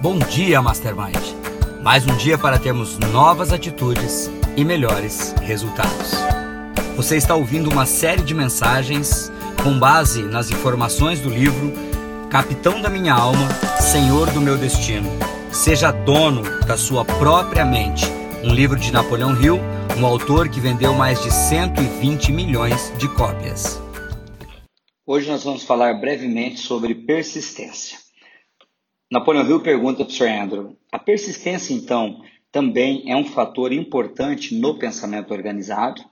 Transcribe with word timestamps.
Bom 0.00 0.16
dia, 0.16 0.62
Mastermind. 0.62 1.18
Mais 1.82 2.06
um 2.06 2.16
dia 2.16 2.38
para 2.38 2.56
termos 2.56 2.96
novas 2.98 3.52
atitudes 3.52 4.30
e 4.56 4.64
melhores 4.64 5.34
resultados. 5.42 6.12
Você 6.94 7.16
está 7.16 7.34
ouvindo 7.34 7.68
uma 7.68 7.84
série 7.84 8.22
de 8.22 8.32
mensagens 8.32 9.28
com 9.60 9.76
base 9.76 10.22
nas 10.22 10.52
informações 10.52 11.20
do 11.20 11.28
livro 11.28 11.72
Capitão 12.30 12.80
da 12.80 12.88
Minha 12.88 13.12
Alma, 13.12 13.48
Senhor 13.80 14.30
do 14.30 14.40
Meu 14.40 14.56
Destino. 14.56 15.10
Seja 15.50 15.90
dono 15.90 16.42
da 16.64 16.76
sua 16.76 17.04
própria 17.04 17.64
mente. 17.64 18.04
Um 18.44 18.54
livro 18.54 18.78
de 18.78 18.92
Napoleão 18.92 19.34
Hill, 19.42 19.58
um 19.98 20.06
autor 20.06 20.48
que 20.48 20.60
vendeu 20.60 20.94
mais 20.94 21.20
de 21.24 21.32
120 21.32 22.30
milhões 22.30 22.92
de 22.98 23.08
cópias. 23.16 23.82
Hoje 25.04 25.28
nós 25.28 25.42
vamos 25.42 25.64
falar 25.64 25.94
brevemente 25.94 26.60
sobre 26.60 26.94
persistência. 26.94 28.07
Napoleão 29.10 29.48
Hill 29.48 29.62
pergunta 29.62 30.04
para 30.04 30.12
o 30.12 30.14
Sr. 30.14 30.28
Andrew: 30.28 30.76
a 30.92 30.98
persistência, 30.98 31.72
então, 31.72 32.22
também 32.52 33.10
é 33.10 33.16
um 33.16 33.24
fator 33.24 33.72
importante 33.72 34.54
no 34.54 34.78
pensamento 34.78 35.32
organizado? 35.32 36.04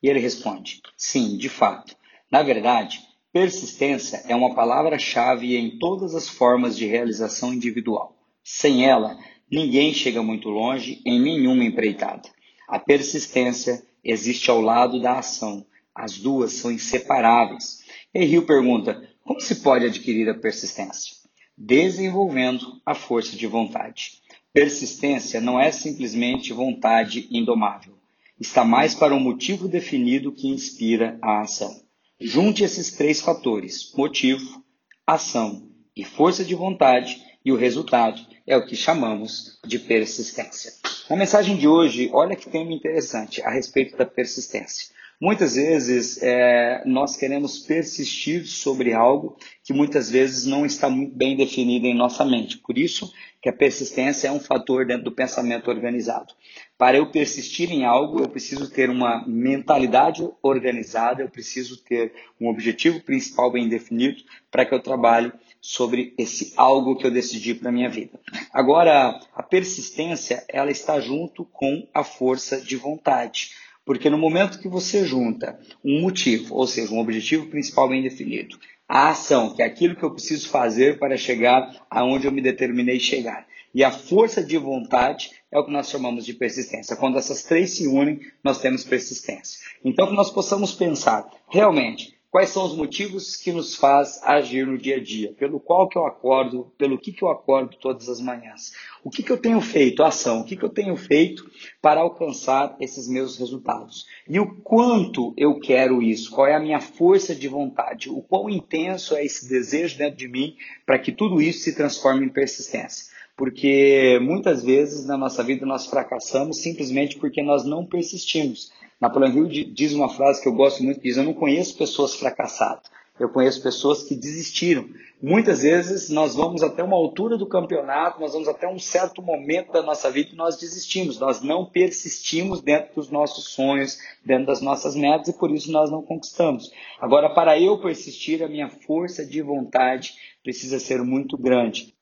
E 0.00 0.08
ele 0.08 0.20
responde: 0.20 0.80
sim, 0.96 1.36
de 1.36 1.48
fato. 1.48 1.96
Na 2.30 2.44
verdade, 2.44 3.00
persistência 3.32 4.22
é 4.28 4.36
uma 4.36 4.54
palavra-chave 4.54 5.56
em 5.56 5.80
todas 5.80 6.14
as 6.14 6.28
formas 6.28 6.76
de 6.76 6.86
realização 6.86 7.52
individual. 7.52 8.16
Sem 8.44 8.86
ela, 8.86 9.18
ninguém 9.50 9.92
chega 9.92 10.22
muito 10.22 10.48
longe 10.48 11.02
em 11.04 11.20
nenhuma 11.20 11.64
empreitada. 11.64 12.28
A 12.68 12.78
persistência 12.78 13.82
existe 14.04 14.48
ao 14.48 14.60
lado 14.60 15.00
da 15.00 15.18
ação. 15.18 15.66
As 15.92 16.18
duas 16.18 16.52
são 16.52 16.70
inseparáveis. 16.70 17.80
E 18.14 18.24
Hill 18.24 18.46
pergunta: 18.46 19.02
como 19.24 19.40
se 19.40 19.56
pode 19.56 19.86
adquirir 19.86 20.28
a 20.28 20.34
persistência? 20.34 21.23
Desenvolvendo 21.56 22.80
a 22.84 22.94
força 22.94 23.36
de 23.36 23.46
vontade. 23.46 24.20
Persistência 24.52 25.40
não 25.40 25.58
é 25.58 25.70
simplesmente 25.70 26.52
vontade 26.52 27.28
indomável. 27.30 27.94
Está 28.38 28.64
mais 28.64 28.94
para 28.94 29.14
um 29.14 29.20
motivo 29.20 29.68
definido 29.68 30.32
que 30.32 30.48
inspira 30.48 31.18
a 31.22 31.40
ação. 31.40 31.82
Junte 32.20 32.64
esses 32.64 32.92
três 32.92 33.20
fatores: 33.20 33.92
motivo, 33.96 34.62
ação 35.06 35.68
e 35.96 36.04
força 36.04 36.44
de 36.44 36.54
vontade, 36.54 37.22
e 37.44 37.52
o 37.52 37.56
resultado 37.56 38.20
é 38.46 38.56
o 38.56 38.64
que 38.64 38.74
chamamos 38.74 39.58
de 39.66 39.78
persistência. 39.78 40.72
Na 41.08 41.16
mensagem 41.16 41.56
de 41.56 41.68
hoje, 41.68 42.10
olha 42.12 42.34
que 42.34 42.48
tema 42.48 42.72
interessante 42.72 43.42
a 43.42 43.50
respeito 43.50 43.96
da 43.96 44.06
persistência. 44.06 44.93
Muitas 45.20 45.54
vezes 45.54 46.22
é, 46.22 46.82
nós 46.84 47.16
queremos 47.16 47.58
persistir 47.58 48.46
sobre 48.46 48.92
algo 48.92 49.36
que 49.62 49.72
muitas 49.72 50.10
vezes 50.10 50.44
não 50.44 50.66
está 50.66 50.90
muito 50.90 51.14
bem 51.14 51.36
definido 51.36 51.86
em 51.86 51.94
nossa 51.94 52.24
mente. 52.24 52.58
Por 52.58 52.76
isso 52.76 53.12
que 53.40 53.48
a 53.48 53.52
persistência 53.52 54.28
é 54.28 54.32
um 54.32 54.40
fator 54.40 54.86
dentro 54.86 55.04
do 55.04 55.12
pensamento 55.12 55.68
organizado. 55.70 56.34
Para 56.76 56.96
eu 56.96 57.10
persistir 57.10 57.70
em 57.70 57.84
algo, 57.84 58.20
eu 58.20 58.28
preciso 58.28 58.70
ter 58.70 58.90
uma 58.90 59.24
mentalidade 59.26 60.26
organizada, 60.42 61.22
eu 61.22 61.28
preciso 61.28 61.82
ter 61.84 62.12
um 62.40 62.48
objetivo 62.48 63.00
principal 63.00 63.52
bem 63.52 63.68
definido 63.68 64.22
para 64.50 64.64
que 64.64 64.74
eu 64.74 64.80
trabalhe 64.80 65.32
sobre 65.60 66.12
esse 66.18 66.52
algo 66.56 66.96
que 66.96 67.06
eu 67.06 67.10
decidi 67.10 67.54
para 67.54 67.72
minha 67.72 67.88
vida. 67.88 68.20
Agora, 68.52 69.18
a 69.34 69.42
persistência, 69.42 70.44
ela 70.48 70.70
está 70.70 71.00
junto 71.00 71.44
com 71.46 71.86
a 71.94 72.04
força 72.04 72.60
de 72.60 72.76
vontade. 72.76 73.50
Porque 73.84 74.08
no 74.08 74.18
momento 74.18 74.58
que 74.58 74.68
você 74.68 75.04
junta 75.04 75.58
um 75.84 76.00
motivo, 76.00 76.54
ou 76.54 76.66
seja, 76.66 76.92
um 76.92 77.00
objetivo 77.00 77.46
principal 77.46 77.88
bem 77.88 78.02
definido, 78.02 78.58
a 78.88 79.10
ação, 79.10 79.54
que 79.54 79.62
é 79.62 79.66
aquilo 79.66 79.96
que 79.96 80.02
eu 80.02 80.12
preciso 80.12 80.48
fazer 80.48 80.98
para 80.98 81.16
chegar 81.16 81.84
aonde 81.90 82.26
eu 82.26 82.32
me 82.32 82.40
determinei 82.40 82.98
chegar, 82.98 83.46
e 83.74 83.82
a 83.82 83.90
força 83.90 84.42
de 84.42 84.56
vontade 84.56 85.32
é 85.50 85.58
o 85.58 85.64
que 85.64 85.72
nós 85.72 85.90
chamamos 85.90 86.24
de 86.24 86.32
persistência. 86.32 86.96
Quando 86.96 87.18
essas 87.18 87.42
três 87.42 87.70
se 87.70 87.88
unem, 87.88 88.20
nós 88.42 88.60
temos 88.60 88.84
persistência. 88.84 89.58
Então, 89.84 90.06
que 90.06 90.14
nós 90.14 90.30
possamos 90.30 90.72
pensar, 90.72 91.28
realmente, 91.50 92.13
Quais 92.34 92.48
são 92.48 92.66
os 92.66 92.74
motivos 92.74 93.36
que 93.36 93.52
nos 93.52 93.76
faz 93.76 94.20
agir 94.24 94.66
no 94.66 94.76
dia 94.76 94.96
a 94.96 95.00
dia? 95.00 95.32
Pelo 95.34 95.60
qual 95.60 95.88
que 95.88 95.96
eu 95.96 96.04
acordo, 96.04 96.72
pelo 96.76 96.98
que, 96.98 97.12
que 97.12 97.22
eu 97.22 97.30
acordo 97.30 97.76
todas 97.76 98.08
as 98.08 98.20
manhãs? 98.20 98.72
O 99.04 99.08
que, 99.08 99.22
que 99.22 99.30
eu 99.30 99.36
tenho 99.38 99.60
feito, 99.60 100.02
a 100.02 100.08
ação, 100.08 100.40
o 100.40 100.44
que, 100.44 100.56
que 100.56 100.64
eu 100.64 100.68
tenho 100.68 100.96
feito 100.96 101.48
para 101.80 102.00
alcançar 102.00 102.76
esses 102.80 103.06
meus 103.06 103.38
resultados? 103.38 104.04
E 104.28 104.40
o 104.40 104.52
quanto 104.62 105.32
eu 105.36 105.60
quero 105.60 106.02
isso? 106.02 106.32
Qual 106.32 106.44
é 106.44 106.56
a 106.56 106.60
minha 106.60 106.80
força 106.80 107.36
de 107.36 107.46
vontade? 107.46 108.10
O 108.10 108.20
quão 108.20 108.50
intenso 108.50 109.14
é 109.14 109.24
esse 109.24 109.48
desejo 109.48 109.96
dentro 109.96 110.16
de 110.16 110.26
mim 110.26 110.56
para 110.84 110.98
que 110.98 111.12
tudo 111.12 111.40
isso 111.40 111.60
se 111.60 111.76
transforme 111.76 112.26
em 112.26 112.30
persistência? 112.30 113.14
Porque 113.36 114.18
muitas 114.20 114.64
vezes 114.64 115.06
na 115.06 115.16
nossa 115.16 115.44
vida 115.44 115.64
nós 115.64 115.86
fracassamos 115.86 116.60
simplesmente 116.60 117.16
porque 117.16 117.44
nós 117.44 117.64
não 117.64 117.86
persistimos. 117.86 118.72
Napoleão 119.04 119.30
Hill 119.30 119.66
diz 119.74 119.92
uma 119.92 120.08
frase 120.08 120.40
que 120.40 120.48
eu 120.48 120.54
gosto 120.54 120.82
muito, 120.82 121.00
diz, 121.00 121.18
eu 121.18 121.24
não 121.24 121.34
conheço 121.34 121.76
pessoas 121.76 122.14
fracassadas, 122.14 122.90
eu 123.20 123.28
conheço 123.28 123.62
pessoas 123.62 124.02
que 124.02 124.14
desistiram. 124.14 124.88
Muitas 125.22 125.60
vezes 125.60 126.08
nós 126.08 126.34
vamos 126.34 126.62
até 126.62 126.82
uma 126.82 126.96
altura 126.96 127.36
do 127.36 127.46
campeonato, 127.46 128.18
nós 128.18 128.32
vamos 128.32 128.48
até 128.48 128.66
um 128.66 128.78
certo 128.78 129.20
momento 129.20 129.72
da 129.72 129.82
nossa 129.82 130.10
vida 130.10 130.30
e 130.32 130.36
nós 130.36 130.56
desistimos, 130.56 131.18
nós 131.18 131.42
não 131.42 131.66
persistimos 131.66 132.62
dentro 132.62 132.94
dos 132.94 133.10
nossos 133.10 133.48
sonhos, 133.48 133.98
dentro 134.24 134.46
das 134.46 134.62
nossas 134.62 134.96
metas 134.96 135.28
e 135.28 135.38
por 135.38 135.50
isso 135.50 135.70
nós 135.70 135.90
não 135.90 136.00
conquistamos. 136.00 136.72
Agora, 136.98 137.28
para 137.28 137.60
eu 137.60 137.78
persistir, 137.78 138.42
a 138.42 138.48
minha 138.48 138.70
força 138.70 139.24
de 139.24 139.42
vontade 139.42 140.14
precisa 140.42 140.80
ser 140.80 141.02
muito 141.02 141.36
grande. 141.36 141.94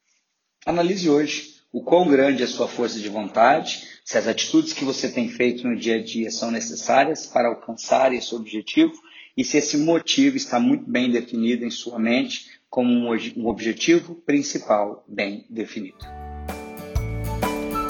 Analise 0.64 1.10
hoje 1.10 1.52
o 1.72 1.82
quão 1.82 2.06
grande 2.06 2.42
é 2.42 2.44
a 2.44 2.48
sua 2.48 2.68
força 2.68 3.00
de 3.00 3.08
vontade, 3.08 3.91
se 4.04 4.18
as 4.18 4.26
atitudes 4.26 4.72
que 4.72 4.84
você 4.84 5.08
tem 5.08 5.28
feito 5.28 5.66
no 5.66 5.76
dia 5.76 5.96
a 5.96 6.02
dia 6.02 6.30
são 6.30 6.50
necessárias 6.50 7.26
para 7.26 7.48
alcançar 7.48 8.12
esse 8.12 8.34
objetivo 8.34 8.92
e 9.36 9.44
se 9.44 9.56
esse 9.56 9.76
motivo 9.76 10.36
está 10.36 10.58
muito 10.58 10.90
bem 10.90 11.10
definido 11.10 11.64
em 11.64 11.70
sua 11.70 11.98
mente 11.98 12.46
como 12.68 12.90
um 12.90 13.48
objetivo 13.48 14.14
principal 14.14 15.04
bem 15.06 15.44
definido. 15.48 15.98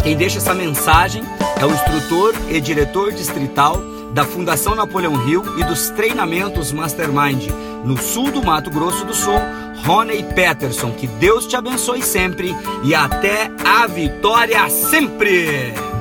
Quem 0.02 0.16
deixa 0.16 0.38
essa 0.38 0.52
mensagem 0.52 1.22
é 1.60 1.64
o 1.64 1.72
instrutor 1.72 2.34
e 2.50 2.60
diretor 2.60 3.12
distrital 3.12 3.76
da 4.12 4.24
Fundação 4.24 4.74
Napoleão 4.74 5.28
Hill 5.28 5.42
e 5.58 5.64
dos 5.64 5.90
treinamentos 5.90 6.72
Mastermind 6.72 7.46
no 7.84 7.96
sul 7.96 8.30
do 8.30 8.42
Mato 8.42 8.70
Grosso 8.70 9.04
do 9.04 9.14
Sul, 9.14 9.38
Rony 9.84 10.22
Peterson. 10.34 10.92
Que 10.92 11.06
Deus 11.06 11.46
te 11.46 11.56
abençoe 11.56 12.02
sempre 12.02 12.54
e 12.84 12.94
até 12.94 13.50
a 13.64 13.86
vitória 13.86 14.68
sempre! 14.68 15.91